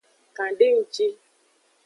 [0.35, 1.05] Kan de nji.